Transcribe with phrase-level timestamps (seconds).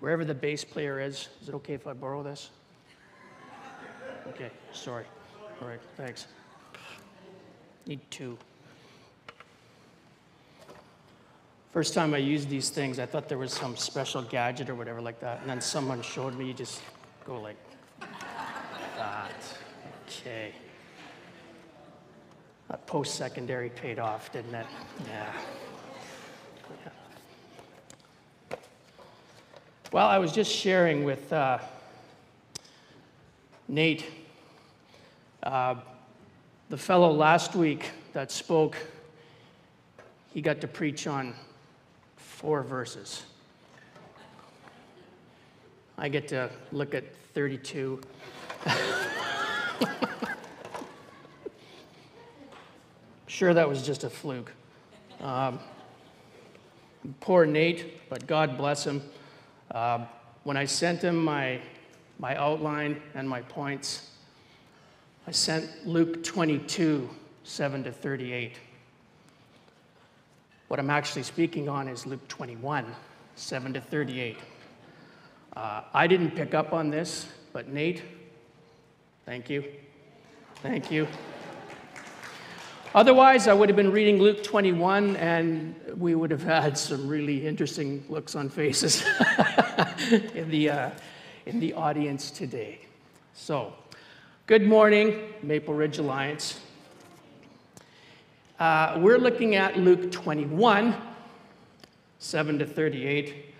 [0.00, 2.50] Wherever the bass player is, is it okay if I borrow this?
[4.28, 5.04] Okay, sorry.
[5.60, 6.26] All right, thanks.
[7.86, 8.38] Need two.
[11.72, 15.00] First time I used these things, I thought there was some special gadget or whatever
[15.00, 15.40] like that.
[15.40, 16.80] And then someone showed me, you just
[17.24, 17.56] go like
[18.96, 19.32] that.
[20.06, 20.52] Okay.
[22.68, 24.66] That post secondary paid off, didn't it?
[25.06, 25.32] Yeah.
[29.90, 31.60] Well, I was just sharing with uh,
[33.68, 34.04] Nate,
[35.42, 35.76] uh,
[36.68, 38.76] the fellow last week that spoke,
[40.34, 41.32] he got to preach on
[42.18, 43.22] four verses.
[45.96, 47.98] I get to look at 32.
[53.26, 54.52] sure, that was just a fluke.
[55.22, 55.58] Um,
[57.20, 59.00] poor Nate, but God bless him.
[59.70, 60.04] Uh,
[60.44, 61.60] when I sent him my,
[62.18, 64.10] my outline and my points,
[65.26, 67.08] I sent Luke 22,
[67.44, 68.54] 7 to 38.
[70.68, 72.86] What I'm actually speaking on is Luke 21,
[73.36, 74.38] 7 to 38.
[75.56, 78.02] Uh, I didn't pick up on this, but Nate,
[79.26, 79.64] thank you.
[80.62, 81.06] Thank you.
[82.94, 87.46] Otherwise, I would have been reading Luke 21 and we would have had some really
[87.46, 89.04] interesting looks on faces
[90.34, 90.90] in, the, uh,
[91.44, 92.80] in the audience today.
[93.34, 93.74] So,
[94.46, 96.60] good morning, Maple Ridge Alliance.
[98.58, 100.96] Uh, we're looking at Luke 21,
[102.18, 103.54] 7 to 38.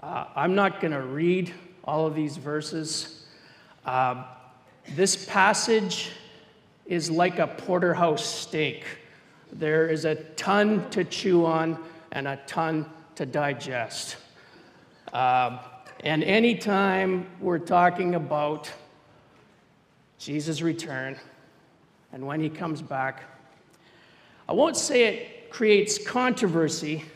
[0.00, 1.52] Uh, I'm not going to read
[1.84, 3.26] all of these verses.
[3.84, 4.24] Uh,
[4.94, 6.12] this passage
[6.92, 8.84] is like a porterhouse steak.
[9.50, 11.78] There is a ton to chew on
[12.12, 12.84] and a ton
[13.14, 14.16] to digest.
[15.10, 15.56] Uh,
[16.00, 18.70] and anytime we're talking about
[20.18, 21.18] Jesus' return
[22.12, 23.22] and when he comes back,
[24.46, 27.06] I won't say it creates controversy,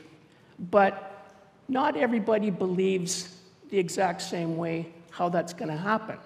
[0.70, 1.34] but
[1.68, 6.16] not everybody believes the exact same way how that's going to happen.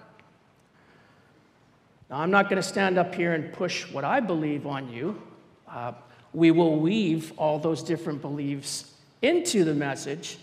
[2.11, 5.21] Now, I'm not going to stand up here and push what I believe on you.
[5.65, 5.93] Uh,
[6.33, 10.37] we will weave all those different beliefs into the message,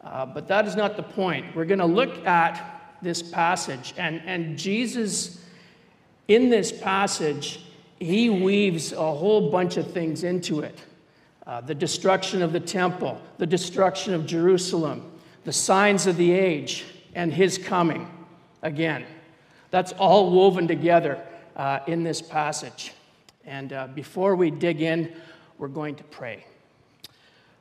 [0.00, 1.54] uh, but that is not the point.
[1.54, 5.40] We're going to look at this passage, and, and Jesus,
[6.26, 7.60] in this passage,
[8.00, 10.80] he weaves a whole bunch of things into it
[11.46, 15.12] uh, the destruction of the temple, the destruction of Jerusalem,
[15.44, 18.08] the signs of the age, and his coming
[18.62, 19.04] again.
[19.74, 21.20] That's all woven together
[21.56, 22.92] uh, in this passage.
[23.44, 25.12] And uh, before we dig in,
[25.58, 26.46] we're going to pray.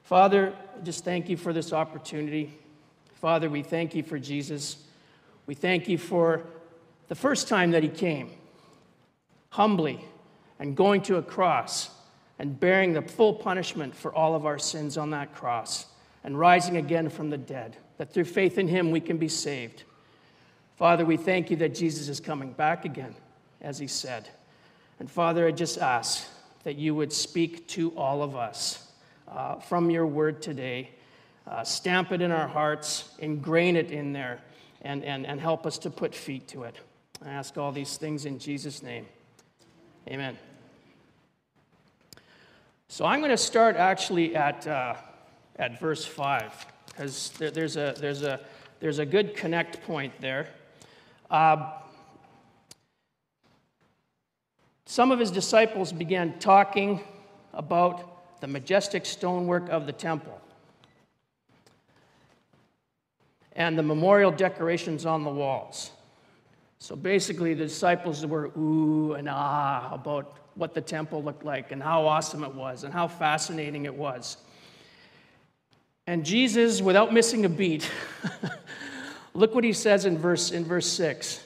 [0.03, 0.53] Father,
[0.84, 2.56] just thank you for this opportunity.
[3.16, 4.78] Father, we thank you for Jesus.
[5.47, 6.44] We thank you for
[7.07, 8.29] the first time that he came,
[9.50, 10.00] humbly
[10.59, 11.90] and going to a cross
[12.38, 15.88] and bearing the full punishment for all of our sins on that cross
[16.23, 19.84] and rising again from the dead, that through faith in him we can be saved.
[20.83, 23.16] Father, we thank you that Jesus is coming back again,
[23.61, 24.27] as he said.
[24.99, 26.27] And Father, I just ask
[26.66, 28.91] that you would speak to all of us
[29.29, 30.89] uh, from your word today.
[31.47, 34.41] Uh, stamp it in our hearts, ingrain it in there,
[34.81, 36.75] and, and, and help us to put feet to it.
[37.25, 39.05] I ask all these things in Jesus' name.
[40.09, 40.38] Amen.
[42.89, 44.95] So I'm going to start actually at, uh,
[45.55, 48.41] at verse 5, because there, there's, a, there's, a,
[48.81, 50.49] there's a good connect point there.
[51.29, 51.72] Uh,
[54.85, 57.01] some of his disciples began talking
[57.53, 60.39] about the majestic stonework of the temple
[63.56, 65.91] and the memorial decorations on the walls.
[66.79, 71.81] So basically, the disciples were ooh and ah about what the temple looked like and
[71.81, 74.38] how awesome it was and how fascinating it was.
[76.05, 77.90] And Jesus, without missing a beat,
[79.34, 81.44] look what he says in verse, in verse 6.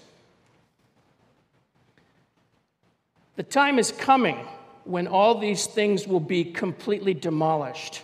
[3.36, 4.48] The time is coming
[4.84, 8.02] when all these things will be completely demolished.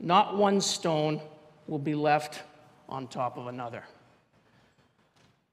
[0.00, 1.20] Not one stone
[1.66, 2.42] will be left
[2.88, 3.84] on top of another.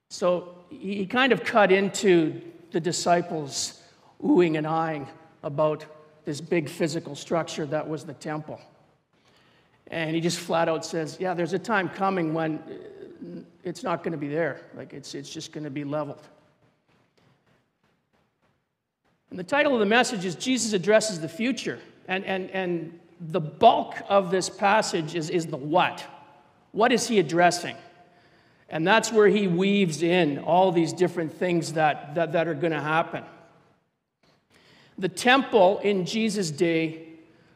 [0.09, 3.81] So he kind of cut into the disciples'
[4.23, 5.07] oohing and eyeing
[5.43, 5.85] about
[6.25, 8.59] this big physical structure that was the temple.
[9.87, 12.59] And he just flat out says, Yeah, there's a time coming when
[13.63, 14.61] it's not going to be there.
[14.75, 16.21] Like, it's, it's just going to be leveled.
[19.29, 21.79] And the title of the message is Jesus addresses the future.
[22.07, 26.05] And, and, and the bulk of this passage is, is the what.
[26.71, 27.75] What is he addressing?
[28.69, 32.73] And that's where he weaves in all these different things that, that, that are going
[32.73, 33.23] to happen.
[34.97, 37.07] The temple in Jesus' day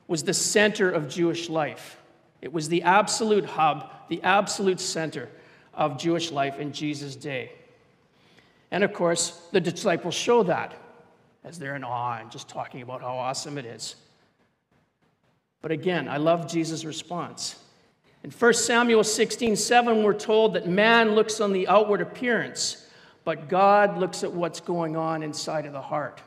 [0.07, 1.99] was the center of Jewish life.
[2.41, 5.29] It was the absolute hub, the absolute center
[5.77, 7.51] of Jewish life in Jesus' day.
[8.71, 10.73] And of course, the disciples show that
[11.45, 13.95] as they're in awe and just talking about how awesome it is.
[15.61, 17.57] But again, I love Jesus' response.
[18.23, 22.87] In 1 Samuel 16 7, we're told that man looks on the outward appearance,
[23.23, 26.21] but God looks at what's going on inside of the heart.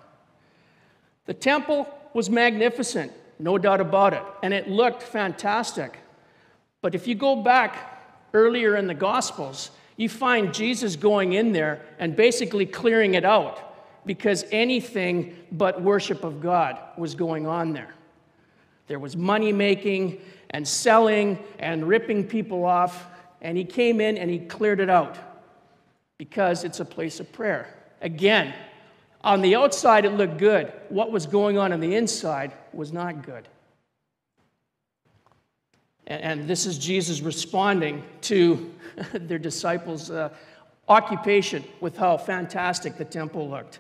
[1.26, 5.98] The temple was magnificent, no doubt about it, and it looked fantastic.
[6.80, 7.89] But if you go back
[8.32, 13.70] earlier in the Gospels, you find Jesus going in there and basically clearing it out
[14.06, 17.94] because anything but worship of God was going on there.
[18.86, 23.06] There was money making and selling and ripping people off,
[23.40, 25.16] and he came in and he cleared it out
[26.18, 27.72] because it's a place of prayer.
[28.00, 28.54] Again,
[29.22, 30.72] on the outside it looked good.
[30.88, 33.46] What was going on on the inside was not good.
[36.10, 38.74] And, this is Jesus responding to
[39.12, 40.30] their disciples' uh,
[40.88, 43.78] occupation with how fantastic the temple looked.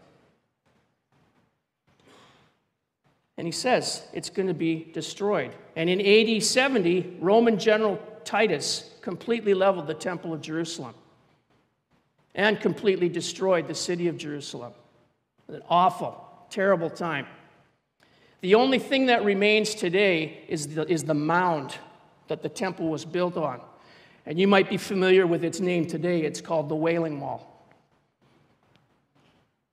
[3.36, 5.50] And he says it's going to be destroyed.
[5.74, 10.94] And in AD 70, Roman General Titus completely leveled the Temple of Jerusalem
[12.36, 14.72] and completely destroyed the city of Jerusalem.
[15.48, 17.26] An awful, terrible time.
[18.40, 21.76] The only thing that remains today is the, is the mound
[22.30, 23.60] that the temple was built on.
[24.24, 26.22] And you might be familiar with its name today.
[26.22, 27.50] It's called the Wailing Wall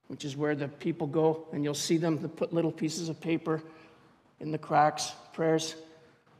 [0.07, 3.61] which is where the people go, and you'll see them put little pieces of paper
[4.39, 5.75] in the cracks, prayers.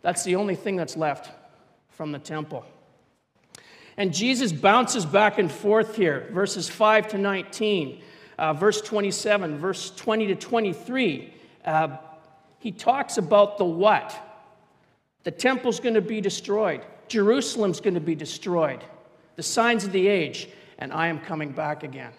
[0.01, 1.29] That's the only thing that's left
[1.89, 2.65] from the temple.
[3.97, 8.01] And Jesus bounces back and forth here, verses 5 to 19,
[8.37, 11.33] uh, verse 27, verse 20 to 23.
[11.65, 11.97] Uh,
[12.59, 14.15] he talks about the what.
[15.27, 18.81] The temple's going to be destroyed, Jerusalem's going to be destroyed,
[19.35, 20.47] the signs of the age,
[20.79, 22.13] and I am coming back again.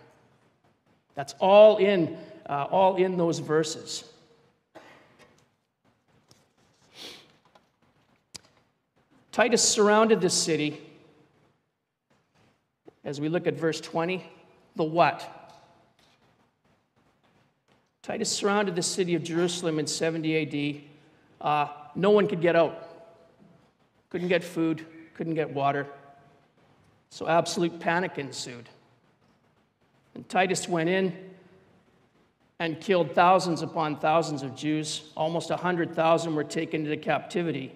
[1.15, 4.05] That's all in, uh, all in those verses.
[9.33, 10.79] Titus surrounded the city.
[13.05, 14.23] As we look at verse 20,
[14.77, 15.57] the what?
[18.03, 20.83] Titus surrounded the city of Jerusalem in 70 AD.
[21.41, 22.85] Uh, no one could get out.
[24.11, 25.87] Couldn't get food, couldn't get water.
[27.11, 28.69] So absolute panic ensued.
[30.15, 31.17] And Titus went in
[32.59, 35.11] and killed thousands upon thousands of Jews.
[35.17, 37.73] Almost 100,000 were taken into captivity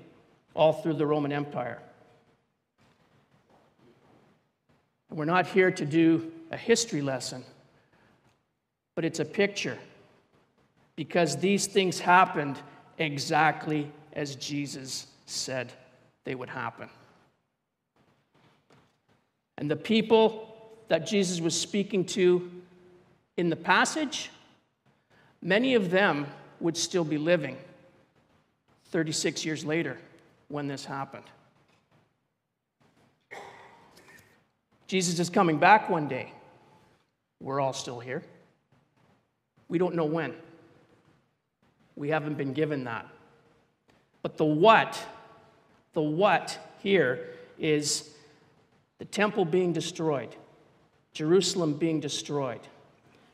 [0.54, 1.80] all through the Roman Empire.
[5.08, 7.44] And we're not here to do a history lesson,
[8.94, 9.78] but it's a picture
[10.96, 12.58] because these things happened
[12.98, 15.72] exactly as Jesus said
[16.24, 16.88] they would happen.
[19.58, 20.48] And the people
[20.88, 22.50] that Jesus was speaking to
[23.36, 24.30] in the passage,
[25.40, 26.26] many of them
[26.60, 27.56] would still be living
[28.90, 29.98] 36 years later
[30.48, 31.24] when this happened.
[34.86, 36.30] Jesus is coming back one day.
[37.40, 38.22] We're all still here.
[39.68, 40.34] We don't know when.
[41.96, 43.06] We haven't been given that.
[44.22, 45.02] But the what,
[45.92, 48.10] the what here is
[48.98, 50.34] the temple being destroyed.
[51.12, 52.60] Jerusalem being destroyed.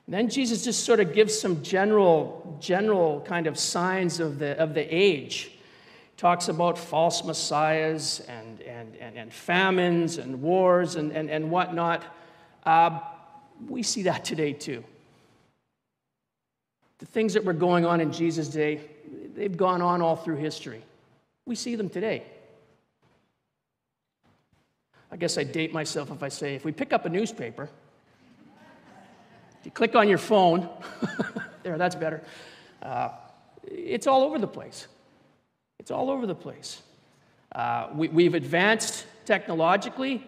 [0.07, 4.59] And then Jesus just sort of gives some general, general kind of signs of the,
[4.59, 5.53] of the age.
[6.17, 12.03] Talks about false messiahs and, and, and, and famines and wars and, and, and whatnot.
[12.65, 13.01] Uh,
[13.69, 14.83] we see that today too.
[16.99, 18.81] The things that were going on in Jesus' day,
[19.35, 20.83] they've gone on all through history.
[21.47, 22.25] We see them today.
[25.19, 27.69] I guess I date myself if I say if we pick up a newspaper,
[29.59, 30.69] if you click on your phone,
[31.65, 32.23] there, that's better.
[32.81, 33.09] Uh,
[33.65, 34.87] it's all over the place.
[35.81, 36.83] It's all over the place.
[37.51, 40.25] Uh, we, we've advanced technologically,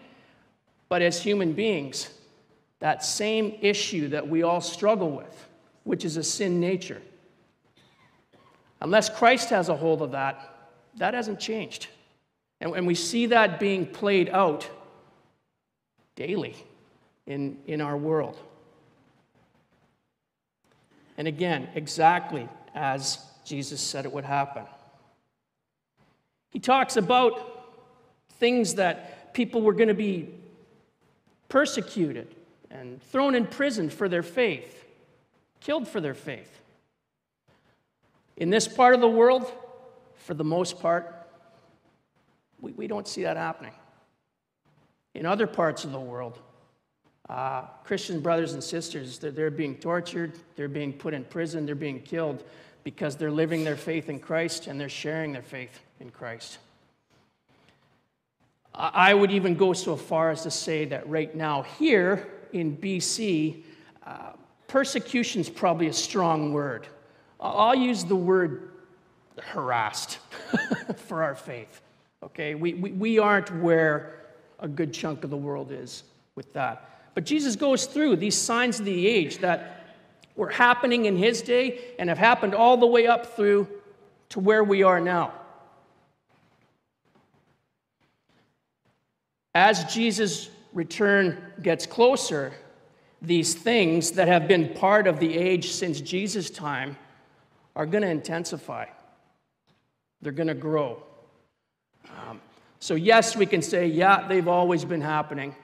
[0.89, 2.09] but as human beings,
[2.79, 5.47] that same issue that we all struggle with,
[5.85, 7.01] which is a sin nature,
[8.81, 11.87] unless Christ has a hold of that, that hasn't changed.
[12.59, 14.69] And, and we see that being played out
[16.21, 16.55] daily
[17.25, 18.37] in, in our world.
[21.17, 24.63] And again, exactly as Jesus said it would happen.
[26.51, 27.65] He talks about
[28.33, 30.29] things that people were going to be
[31.49, 32.35] persecuted
[32.69, 34.85] and thrown in prison for their faith,
[35.59, 36.61] killed for their faith.
[38.37, 39.51] In this part of the world,
[40.15, 41.15] for the most part,
[42.59, 43.73] we, we don't see that happening.
[45.13, 46.39] In other parts of the world,
[47.29, 51.75] uh, Christian brothers and sisters, they're, they're being tortured, they're being put in prison, they're
[51.75, 52.43] being killed
[52.83, 56.57] because they're living their faith in Christ and they're sharing their faith in Christ.
[58.73, 63.63] I would even go so far as to say that right now, here in BC,
[64.05, 64.31] uh,
[64.67, 66.87] persecution is probably a strong word.
[67.39, 68.71] I'll use the word
[69.41, 70.19] harassed
[70.95, 71.81] for our faith.
[72.23, 74.20] Okay, we, we, we aren't where
[74.61, 76.03] a good chunk of the world is
[76.35, 76.89] with that.
[77.13, 79.85] But Jesus goes through these signs of the age that
[80.35, 83.67] were happening in his day and have happened all the way up through
[84.29, 85.33] to where we are now.
[89.53, 92.53] As Jesus' return gets closer,
[93.21, 96.95] these things that have been part of the age since Jesus' time
[97.75, 98.85] are going to intensify.
[100.21, 101.03] They're going to grow.
[102.05, 102.39] Um,
[102.81, 105.55] so, yes, we can say, yeah, they've always been happening.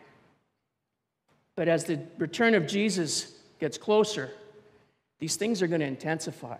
[1.56, 4.30] But as the return of Jesus gets closer,
[5.18, 6.58] these things are going to intensify.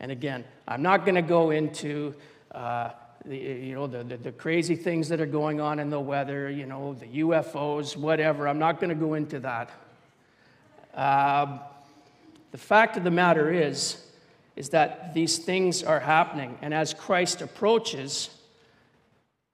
[0.00, 2.16] And again, I'm not going to go into
[2.50, 2.90] uh,
[3.24, 6.50] the, you know, the, the, the, crazy things that are going on in the weather,
[6.50, 8.48] you know, the UFOs, whatever.
[8.48, 9.70] I'm not going to go into that.
[10.94, 11.58] Uh,
[12.50, 14.04] the fact of the matter is,
[14.56, 18.30] is that these things are happening, and as Christ approaches,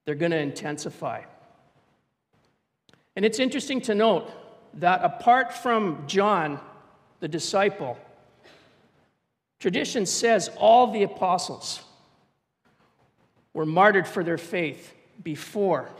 [0.06, 1.20] they're going to intensify.
[3.16, 4.30] And it's interesting to note
[4.74, 6.60] that apart from John,
[7.20, 7.98] the disciple,
[9.58, 11.82] tradition says all the apostles
[13.52, 15.90] were martyred for their faith before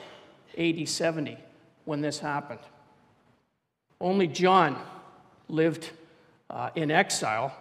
[0.57, 1.37] AD 70
[1.85, 2.61] when this happened.
[4.01, 4.81] Only John
[5.49, 5.91] lived
[6.51, 7.57] uh, in exile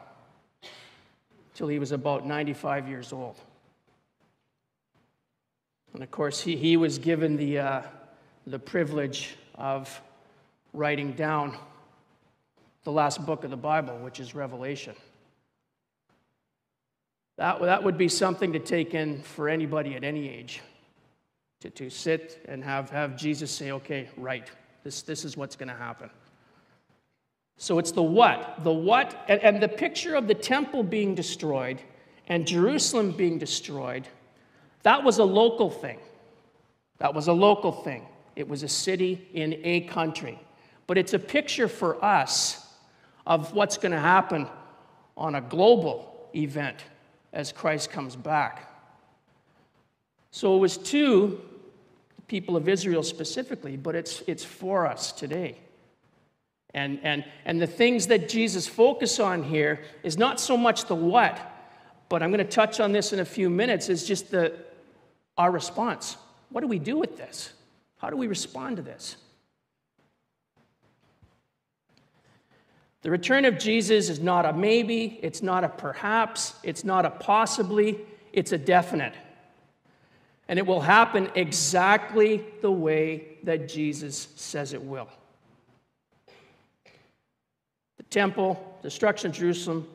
[1.54, 3.38] till he was about 95 years old.
[5.96, 7.82] And of course, he, he was given the, uh,
[8.46, 10.02] the privilege of
[10.74, 11.58] writing down
[12.84, 14.94] the last book of the Bible, which is Revelation.
[17.38, 20.62] That, that would be something to take in for anybody at any age
[21.62, 24.52] to, to sit and have, have Jesus say, okay, right,
[24.84, 26.10] this, this is what's going to happen.
[27.56, 28.66] So it's the what.
[28.66, 31.80] The what, and, and the picture of the temple being destroyed
[32.28, 34.10] and Jerusalem being destroyed,
[34.86, 35.98] that was a local thing.
[37.00, 38.06] That was a local thing.
[38.36, 40.40] It was a city in a country.
[40.86, 42.68] But it's a picture for us
[43.26, 44.48] of what's going to happen
[45.18, 46.84] on a global event
[47.34, 48.72] as Christ comes back.
[50.30, 51.42] So it was to
[52.18, 55.58] the people of Israel specifically, but it's, it's for us today.
[56.76, 60.94] And, and, and the things that Jesus focus on here is not so much the
[60.94, 61.42] what,
[62.08, 64.54] but I'm going to touch on this in a few minutes, is just the,
[65.38, 66.18] our response.
[66.50, 67.54] What do we do with this?
[67.98, 69.18] How do we respond to this?
[73.02, 77.12] The return of Jesus is not a maybe, it's not a perhaps, it's not a
[77.12, 78.00] possibly,
[78.34, 79.14] it's a definite.
[80.48, 85.08] And it will happen exactly the way that Jesus says it will.
[87.98, 89.88] The temple, destruction of Jerusalem,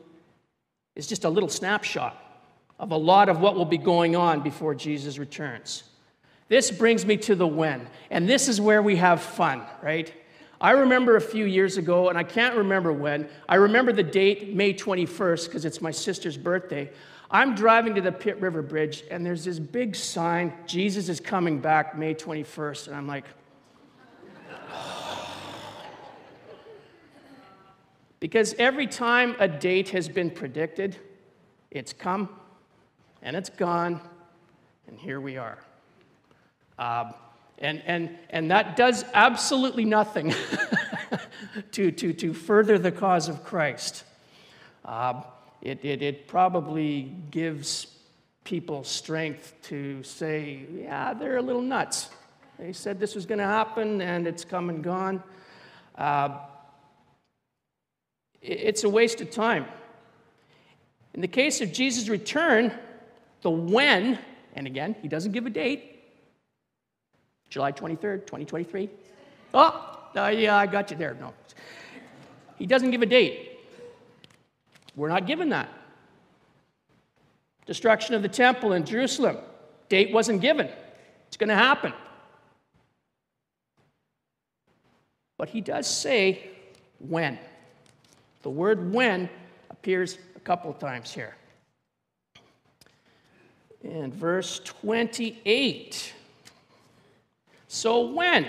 [0.95, 2.20] is just a little snapshot
[2.81, 5.83] of a lot of what will be going on before Jesus returns.
[6.49, 10.11] This brings me to the when, and this is where we have fun, right?
[10.59, 14.55] I remember a few years ago, and I can't remember when, I remember the date,
[14.55, 16.89] May 21st, because it's my sister's birthday.
[17.29, 21.59] I'm driving to the Pitt River Bridge, and there's this big sign Jesus is coming
[21.59, 22.87] back May 21st.
[22.87, 23.25] And I'm like,
[28.19, 30.97] because every time a date has been predicted,
[31.69, 32.27] it's come
[33.21, 34.01] and it's gone,
[34.87, 35.57] and here we are.
[36.77, 37.11] Uh,
[37.59, 40.33] and, and, and that does absolutely nothing
[41.71, 44.03] to, to, to further the cause of Christ.
[44.83, 45.21] Uh,
[45.61, 47.87] it, it, it probably gives
[48.43, 52.09] people strength to say, yeah, they're a little nuts.
[52.57, 55.23] They said this was going to happen and it's come and gone.
[55.95, 56.39] Uh,
[58.41, 59.65] it's a waste of time.
[61.13, 62.73] In the case of Jesus' return,
[63.41, 64.19] the when,
[64.55, 66.03] and again, he doesn't give a date,
[67.49, 68.89] July 23rd, 2023?
[69.53, 71.15] Oh, uh, yeah, I got you there.
[71.19, 71.33] No.
[72.57, 73.59] He doesn't give a date.
[74.95, 75.69] We're not given that.
[77.65, 79.37] Destruction of the temple in Jerusalem.
[79.89, 80.69] Date wasn't given.
[81.27, 81.93] It's going to happen.
[85.41, 86.51] but he does say
[86.99, 87.39] when.
[88.43, 89.27] The word when
[89.71, 91.35] appears a couple of times here.
[93.83, 96.13] In verse 28.
[97.67, 98.47] So when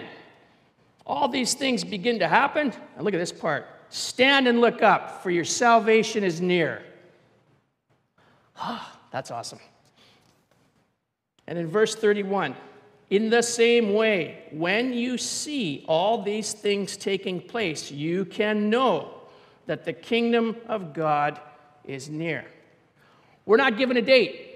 [1.06, 5.22] all these things begin to happen, and look at this part stand and look up,
[5.22, 6.82] for your salvation is near.
[8.56, 9.60] Ah, that's awesome.
[11.46, 12.54] And in verse 31,
[13.10, 19.12] in the same way, when you see all these things taking place, you can know
[19.66, 21.38] that the kingdom of God
[21.84, 22.46] is near.
[23.44, 24.51] We're not given a date.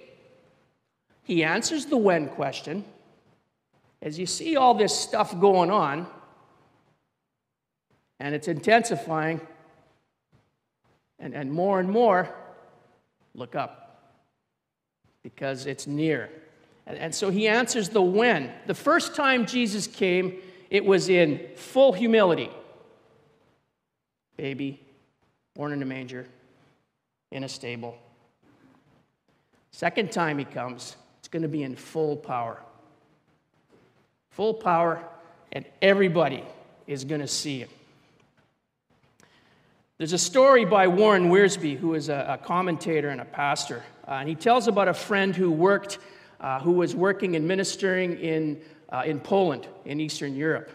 [1.26, 2.84] He answers the when question.
[4.00, 6.06] As you see all this stuff going on,
[8.20, 9.40] and it's intensifying,
[11.18, 12.32] and, and more and more,
[13.34, 14.14] look up
[15.24, 16.30] because it's near.
[16.86, 18.52] And, and so he answers the when.
[18.68, 20.38] The first time Jesus came,
[20.70, 22.50] it was in full humility.
[24.36, 24.80] Baby,
[25.56, 26.28] born in a manger,
[27.32, 27.98] in a stable.
[29.72, 30.94] Second time he comes,
[31.26, 32.56] it's going to be in full power.
[34.30, 35.02] Full power,
[35.50, 36.44] and everybody
[36.86, 37.70] is going to see it.
[39.98, 44.12] There's a story by Warren Wiersbe, who is a, a commentator and a pastor, uh,
[44.12, 45.98] and he tells about a friend who worked,
[46.40, 50.70] uh, who was working and ministering in, uh, in Poland, in Eastern Europe.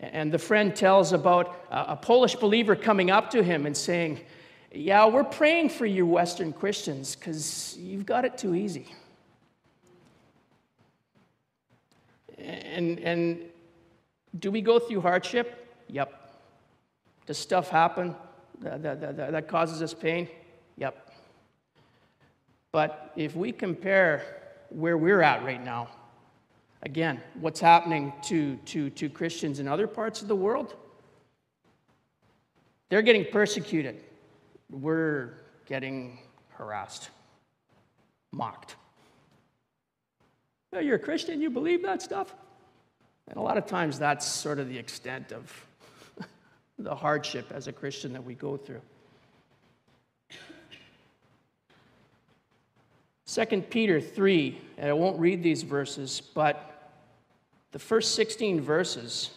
[0.00, 4.20] And the friend tells about a Polish believer coming up to him and saying,
[4.70, 8.86] Yeah, we're praying for you, Western Christians, because you've got it too easy.
[12.40, 13.40] And, and
[14.38, 15.76] do we go through hardship?
[15.88, 16.12] Yep.
[17.26, 18.14] Does stuff happen
[18.60, 20.28] that, that, that, that causes us pain?
[20.76, 21.10] Yep.
[22.72, 24.22] But if we compare
[24.70, 25.88] where we're at right now,
[26.82, 30.74] Again, what's happening to, to, to Christians in other parts of the world?
[32.88, 34.02] They're getting persecuted.
[34.70, 35.34] We're
[35.66, 37.10] getting harassed,
[38.32, 38.76] mocked.
[40.78, 42.34] You're a Christian, you believe that stuff?
[43.28, 45.66] And a lot of times that's sort of the extent of
[46.78, 48.80] the hardship as a Christian that we go through.
[53.26, 56.92] 2 Peter 3, and I won't read these verses, but
[57.70, 59.30] the first 16 verses,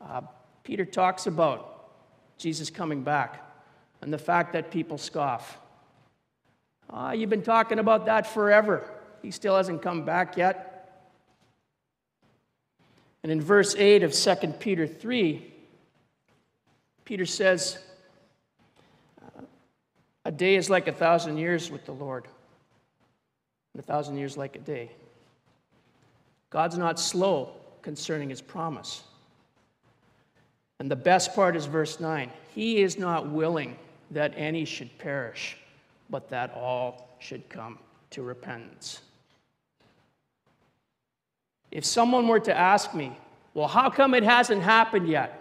[0.00, 0.20] uh,
[0.62, 1.90] Peter talks about
[2.38, 3.42] Jesus coming back
[4.00, 5.58] and the fact that people scoff.
[6.90, 8.88] Ah, you've been talking about that forever.
[9.24, 11.00] He still hasn't come back yet.
[13.22, 15.50] And in verse 8 of 2 Peter 3,
[17.06, 17.78] Peter says,
[20.26, 22.28] A day is like a thousand years with the Lord,
[23.72, 24.90] and a thousand years like a day.
[26.50, 29.04] God's not slow concerning his promise.
[30.80, 33.78] And the best part is verse 9 He is not willing
[34.10, 35.56] that any should perish,
[36.10, 37.78] but that all should come
[38.10, 39.00] to repentance.
[41.74, 43.12] If someone were to ask me,
[43.52, 45.40] well, how come it hasn't happened yet?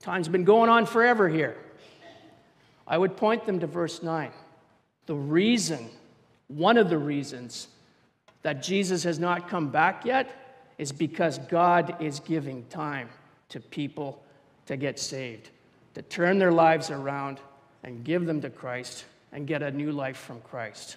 [0.00, 1.56] Time's been going on forever here.
[2.86, 4.30] I would point them to verse 9.
[5.06, 5.88] The reason,
[6.48, 7.68] one of the reasons
[8.42, 10.30] that Jesus has not come back yet
[10.76, 13.08] is because God is giving time
[13.48, 14.22] to people
[14.66, 15.48] to get saved,
[15.94, 17.40] to turn their lives around
[17.82, 20.96] and give them to Christ and get a new life from Christ.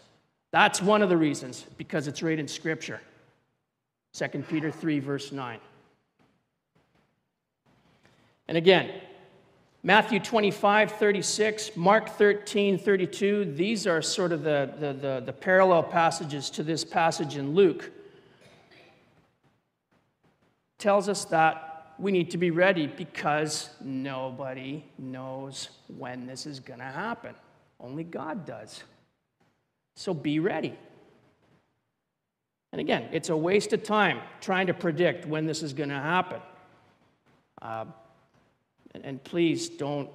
[0.51, 2.99] That's one of the reasons, because it's right in Scripture.
[4.13, 5.59] 2 Peter 3, verse 9.
[8.47, 8.89] And again,
[9.83, 15.83] Matthew 25, 36, Mark 13, 32, these are sort of the, the, the, the parallel
[15.83, 17.91] passages to this passage in Luke
[20.77, 26.79] tells us that we need to be ready because nobody knows when this is going
[26.79, 27.33] to happen.
[27.79, 28.83] Only God does.
[29.95, 30.77] So be ready.
[32.77, 35.95] And again, it's a waste of time trying to predict when this is going to
[35.95, 36.39] happen.
[37.59, 37.85] Uh,
[38.93, 40.07] and, and please don't,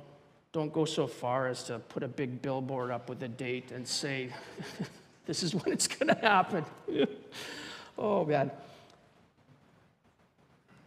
[0.53, 3.85] don't go so far as to put a big billboard up with a date and
[3.85, 4.29] say,
[5.27, 6.64] this is when it's going to happen.
[7.98, 8.53] oh, man.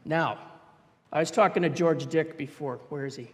[0.05, 0.39] Now,
[1.11, 2.79] I was talking to George Dick before.
[2.87, 3.27] Where is he?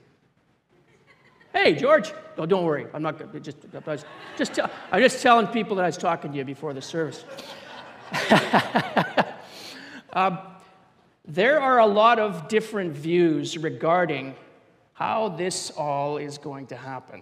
[1.53, 2.11] Hey, George.
[2.39, 2.87] No, don't worry.
[2.91, 3.57] I'm not going to just,
[4.35, 4.59] just
[4.91, 7.23] I'm just telling people that I was talking to you before the service.
[10.13, 10.39] um,
[11.27, 14.35] there are a lot of different views regarding
[14.93, 17.21] how this all is going to happen,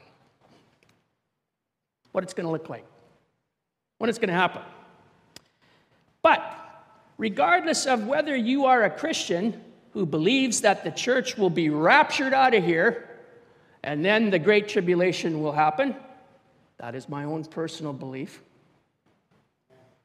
[2.11, 2.85] what it's going to look like,
[3.97, 4.61] when it's going to happen.
[6.21, 6.41] But
[7.17, 12.33] regardless of whether you are a Christian who believes that the church will be raptured
[12.33, 13.09] out of here
[13.83, 15.95] and then the Great Tribulation will happen.
[16.77, 18.41] That is my own personal belief.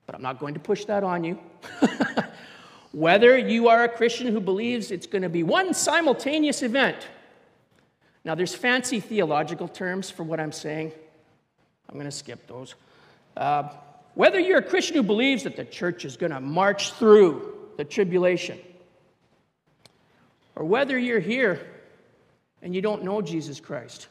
[0.07, 1.39] But I'm not going to push that on you.
[2.93, 6.97] Whether you are a Christian who believes it's going to be one simultaneous event.
[8.25, 10.93] Now, there's fancy theological terms for what I'm saying.
[11.89, 12.75] I'm going to skip those.
[13.37, 13.69] Uh,
[14.15, 17.85] whether you're a Christian who believes that the church is going to march through the
[17.85, 18.59] tribulation,
[20.57, 21.67] or whether you're here
[22.63, 24.09] and you don't know Jesus Christ,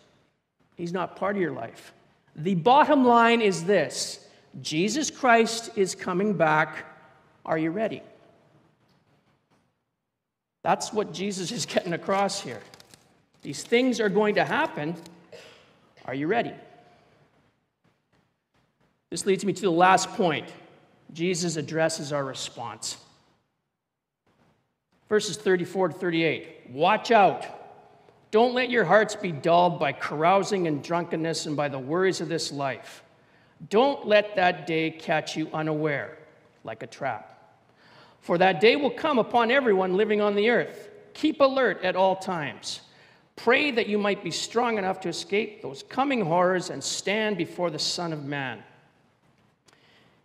[0.76, 1.94] He's not part of your life.
[2.36, 4.23] The bottom line is this
[4.62, 6.86] Jesus Christ is coming back.
[7.46, 8.02] Are you ready?
[10.64, 12.62] That's what Jesus is getting across here.
[13.42, 14.96] These things are going to happen.
[16.06, 16.54] Are you ready?
[19.10, 20.48] This leads me to the last point.
[21.14, 22.98] Jesus addresses our response.
[25.10, 26.72] Verses 34 to 38.
[26.72, 27.46] Watch out.
[28.32, 32.30] Don't let your hearts be dulled by carousing and drunkenness and by the worries of
[32.30, 33.03] this life.
[33.70, 36.18] Don't let that day catch you unaware,
[36.64, 37.30] like a trap.
[38.22, 40.90] For that day will come upon everyone living on the earth.
[41.14, 42.82] Keep alert at all times.
[43.36, 47.70] Pray that you might be strong enough to escape those coming horrors and stand before
[47.70, 48.64] the Son of Man.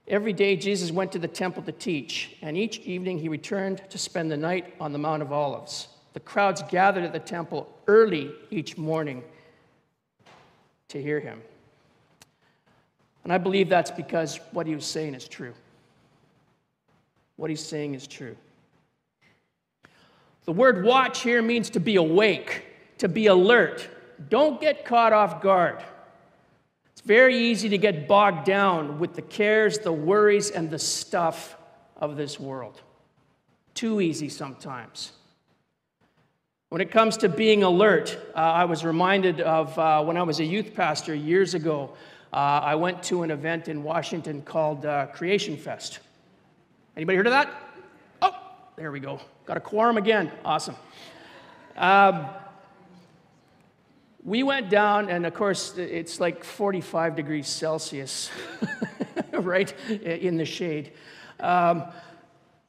[0.06, 3.98] Every day, Jesus went to the temple to teach, and each evening he returned to
[3.98, 5.88] spend the night on the Mount of Olives.
[6.14, 9.22] The crowds gathered at the temple early each morning
[10.88, 11.42] to hear him.
[13.28, 15.52] And I believe that's because what he was saying is true.
[17.36, 18.34] What he's saying is true.
[20.46, 22.64] The word watch here means to be awake,
[22.96, 23.86] to be alert.
[24.30, 25.84] Don't get caught off guard.
[26.92, 31.54] It's very easy to get bogged down with the cares, the worries, and the stuff
[31.98, 32.80] of this world.
[33.74, 35.12] Too easy sometimes.
[36.70, 40.40] When it comes to being alert, uh, I was reminded of uh, when I was
[40.40, 41.92] a youth pastor years ago.
[42.32, 46.00] Uh, I went to an event in Washington called uh, Creation Fest.
[46.94, 47.50] Anybody heard of that?
[48.20, 48.36] Oh,
[48.76, 49.20] there we go.
[49.46, 50.30] Got a quorum again.
[50.44, 50.76] Awesome.
[51.76, 52.26] Um,
[54.22, 58.30] we went down, and of course, it's like 45 degrees Celsius,
[59.32, 60.92] right, in the shade.
[61.40, 61.84] Um,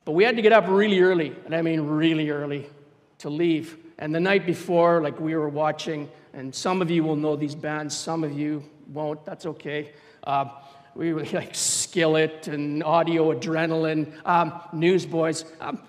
[0.05, 2.69] but we had to get up really early, and I mean really early,
[3.17, 3.77] to leave.
[3.97, 7.55] And the night before, like we were watching, and some of you will know these
[7.55, 9.91] bands, some of you won't, that's okay.
[10.23, 10.49] Uh,
[10.95, 15.45] we were like Skillet and Audio Adrenaline, um, Newsboys.
[15.61, 15.81] Um,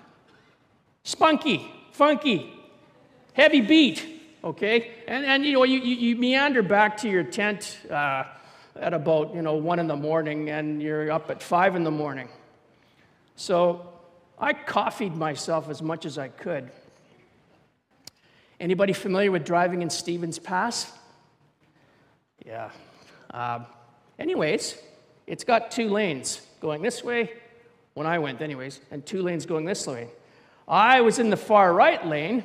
[1.03, 2.53] spunky, funky,
[3.33, 4.91] heavy beat okay?
[5.07, 8.23] And, and you know, you, you, meander back to your tent uh,
[8.75, 11.91] at about, you know, one in the morning and you're up at five in the
[11.91, 12.29] morning.
[13.35, 13.87] So
[14.39, 16.71] I coffeed myself as much as I could.
[18.59, 20.91] Anybody familiar with driving in Stevens Pass?
[22.45, 22.69] Yeah.
[23.31, 23.59] Uh,
[24.19, 24.77] anyways,
[25.27, 27.31] it's got two lanes going this way,
[27.93, 30.09] when I went, anyways, and two lanes going this way.
[30.67, 32.43] I was in the far right lane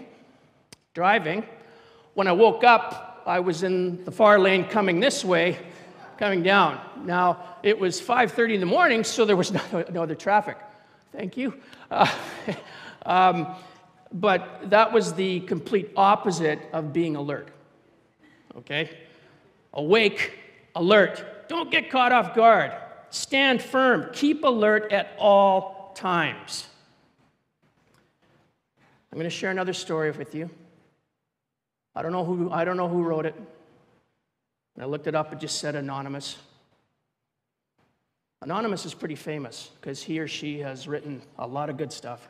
[0.94, 1.44] driving,
[2.16, 5.58] when I woke up, I was in the far lane coming this way,
[6.16, 6.80] coming down.
[7.04, 10.56] Now, it was 5.30 in the morning, so there was no, no other traffic.
[11.12, 11.52] Thank you.
[11.90, 12.10] Uh,
[13.04, 13.54] um,
[14.10, 17.48] but that was the complete opposite of being alert.
[18.56, 18.88] Okay?
[19.74, 20.32] Awake,
[20.76, 21.48] alert.
[21.48, 22.72] Don't get caught off guard.
[23.10, 24.10] Stand firm.
[24.12, 26.66] Keep alert at all times.
[29.10, 30.50] I'm going to share another story with you.
[31.94, 33.34] I don't know who, I don't know who wrote it.
[34.78, 36.36] I looked it up, it just said anonymous.
[38.42, 42.28] Anonymous is pretty famous because he or she has written a lot of good stuff.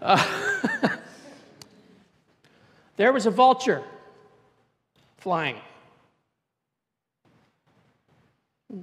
[0.00, 0.88] Uh,
[2.96, 3.82] there was a vulture
[5.18, 5.56] flying.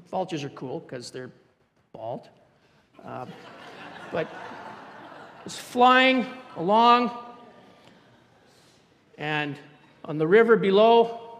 [0.09, 1.31] Vultures are cool because they're
[1.93, 2.27] bald.
[3.05, 3.25] Uh,
[4.11, 4.27] but
[5.45, 6.25] it's flying
[6.57, 7.11] along,
[9.17, 9.57] and
[10.03, 11.39] on the river below,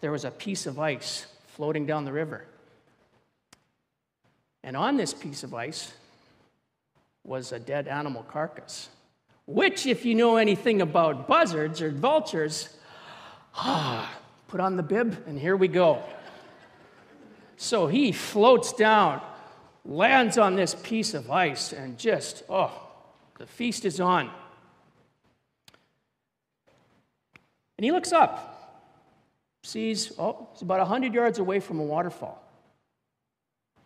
[0.00, 2.46] there was a piece of ice floating down the river.
[4.62, 5.92] And on this piece of ice
[7.24, 8.88] was a dead animal carcass,
[9.46, 12.68] which, if you know anything about buzzards or vultures,
[13.54, 14.16] ah,
[14.48, 16.02] put on the bib, and here we go.
[17.60, 19.20] So he floats down,
[19.84, 22.72] lands on this piece of ice, and just, oh,
[23.36, 24.30] the feast is on.
[27.76, 28.88] And he looks up,
[29.62, 32.42] sees, oh, it's about 100 yards away from a waterfall.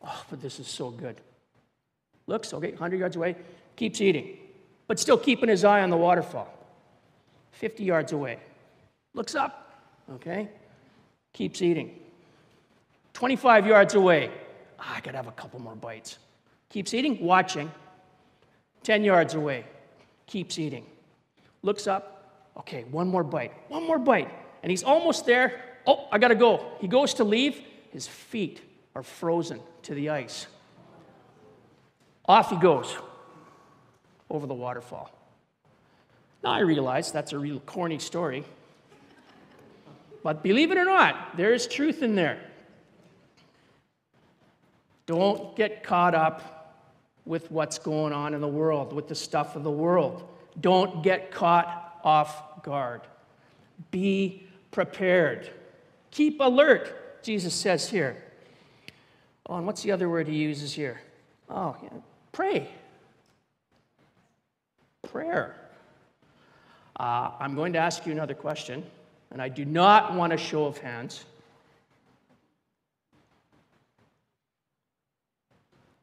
[0.05, 1.21] Oh, but this is so good.
[2.29, 3.35] Looks, okay, 100 yards away,
[3.75, 4.37] keeps eating,
[4.87, 6.49] but still keeping his eye on the waterfall.
[7.51, 8.39] 50 yards away.
[9.15, 9.75] Looks up,
[10.13, 10.49] okay?
[11.33, 11.99] Keeps eating.
[13.15, 14.31] 25 yards away.
[14.79, 16.19] Ah, I gotta have a couple more bites.
[16.69, 17.71] Keeps eating, watching.
[18.83, 19.65] 10 yards away.
[20.27, 20.85] Keeps eating.
[21.63, 22.51] Looks up.
[22.59, 23.53] Okay, one more bite.
[23.69, 24.31] One more bite.
[24.63, 25.61] And he's almost there.
[25.87, 26.67] Oh, I gotta go.
[26.81, 27.61] He goes to leave.
[27.91, 28.61] His feet
[28.95, 30.47] are frozen to the ice.
[32.27, 32.97] Off he goes
[34.31, 35.11] over the waterfall.
[36.43, 38.45] Now, I realize that's a real corny story,
[40.23, 42.39] but believe it or not, there is truth in there.
[45.07, 46.83] Don't get caught up
[47.27, 50.29] with what's going on in the world, with the stuff of the world.
[50.61, 53.03] Don't get caught off guard.
[53.91, 55.51] Be prepared.
[56.11, 58.23] Keep alert, Jesus says here.
[59.47, 61.01] Oh, and what's the other word he uses here?
[61.51, 61.89] Oh, yeah.
[62.33, 62.69] pray.
[65.11, 65.57] Prayer.
[66.99, 68.85] Uh, I'm going to ask you another question,
[69.31, 71.25] and I do not want a show of hands.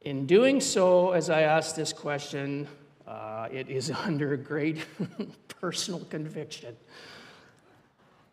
[0.01, 2.67] In doing so, as I ask this question,
[3.07, 4.85] uh, it is under great
[5.59, 6.75] personal conviction.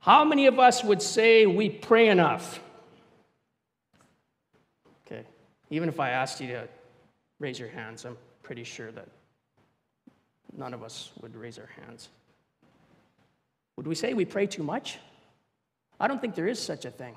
[0.00, 2.60] How many of us would say we pray enough?
[5.06, 5.24] Okay,
[5.70, 6.68] even if I asked you to
[7.38, 9.08] raise your hands, I'm pretty sure that
[10.56, 12.08] none of us would raise our hands.
[13.76, 14.98] Would we say we pray too much?
[16.00, 17.14] I don't think there is such a thing.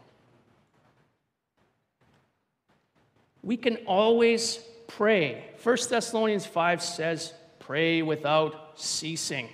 [3.43, 5.45] We can always pray.
[5.63, 9.49] 1 Thessalonians 5 says, pray without ceasing.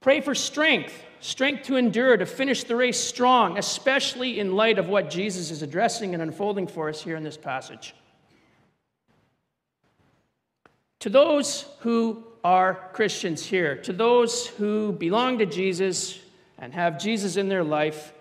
[0.00, 4.88] Pray for strength, strength to endure, to finish the race strong, especially in light of
[4.88, 7.94] what Jesus is addressing and unfolding for us here in this passage.
[11.00, 16.18] To those who are Christians here, to those who belong to Jesus
[16.58, 18.12] and have Jesus in their life,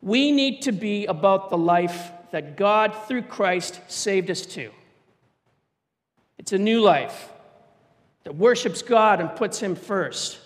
[0.00, 4.70] we need to be about the life that God, through Christ, saved us to.
[6.38, 7.30] It's a new life
[8.24, 10.38] that worships God and puts Him first,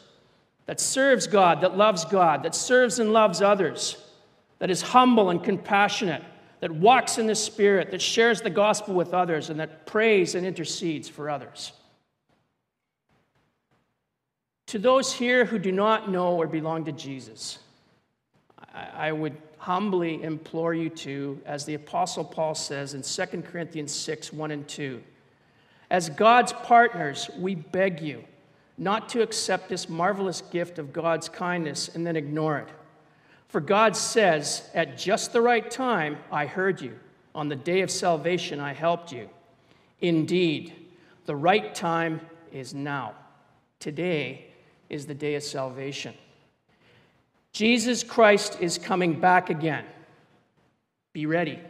[0.67, 3.97] that serves God, that loves God, that serves and loves others,
[4.59, 6.23] that is humble and compassionate,
[6.61, 10.47] that walks in the Spirit, that shares the gospel with others, and that prays and
[10.47, 11.73] intercedes for others.
[14.69, 17.59] To those here who do not know or belong to Jesus,
[18.73, 24.31] I would humbly implore you to, as the Apostle Paul says in 2 Corinthians 6
[24.31, 25.03] 1 and 2,
[25.91, 28.25] as God's partners, we beg you
[28.77, 32.69] not to accept this marvelous gift of God's kindness and then ignore it.
[33.49, 36.99] For God says, At just the right time, I heard you.
[37.35, 39.31] On the day of salvation, I helped you.
[40.01, 40.75] Indeed,
[41.25, 42.21] the right time
[42.53, 43.15] is now.
[43.81, 44.47] Today,
[44.91, 46.15] is the day of salvation.
[47.55, 49.85] Jesus Christ is coming back again.
[51.13, 51.61] Be ready.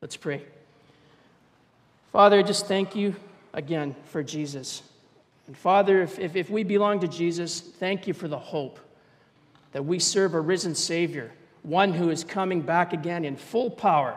[0.00, 0.44] Let's pray.
[2.12, 3.16] Father, just thank you
[3.52, 4.82] again for Jesus.
[5.48, 8.78] And Father, if, if, if, we belong to Jesus, thank you for the hope
[9.72, 11.32] that we serve a risen Savior,
[11.64, 14.16] one who is coming back again in full power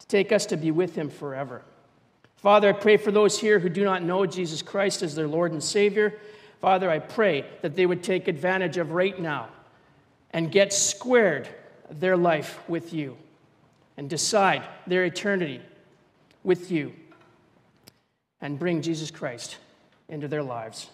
[0.00, 1.62] to take us to be with him forever.
[2.36, 5.52] Father, I pray for those here who do not know Jesus Christ as their Lord
[5.52, 6.18] and Savior.
[6.60, 9.48] Father, I pray that they would take advantage of right now
[10.32, 11.48] and get squared
[11.90, 13.16] their life with you
[13.96, 15.60] and decide their eternity
[16.44, 16.92] with you
[18.40, 19.56] and bring Jesus Christ
[20.08, 20.88] into their lives.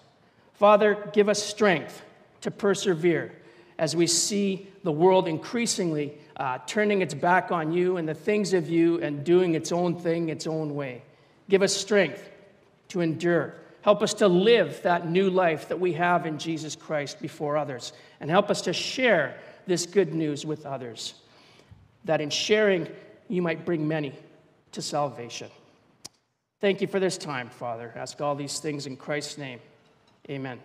[0.55, 2.03] Father, give us strength
[2.41, 3.33] to persevere
[3.79, 8.53] as we see the world increasingly uh, turning its back on you and the things
[8.53, 11.03] of you and doing its own thing its own way.
[11.49, 12.29] Give us strength
[12.89, 17.21] to endure Help us to live that new life that we have in Jesus Christ
[17.21, 17.93] before others.
[18.19, 21.13] And help us to share this good news with others.
[22.07, 22.89] That in sharing,
[23.29, 24.15] you might bring many
[24.73, 25.51] to salvation.
[26.63, 27.93] Thank you for this time, Father.
[27.95, 29.61] Ask all these things in Christ's name.
[30.31, 30.61] Amen.